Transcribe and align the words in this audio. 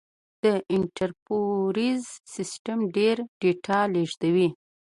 دا 0.43 0.53
انټرپرایز 0.75 2.03
سیسټم 2.33 2.79
ډېره 2.95 3.23
ډیټا 3.41 3.79
لېږدوي. 3.93 4.49